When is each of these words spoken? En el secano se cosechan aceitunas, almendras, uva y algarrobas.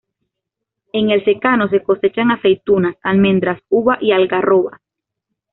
En 0.93 1.11
el 1.11 1.23
secano 1.23 1.69
se 1.69 1.83
cosechan 1.83 2.31
aceitunas, 2.31 2.95
almendras, 3.03 3.61
uva 3.69 3.99
y 4.01 4.13
algarrobas. 4.13 4.81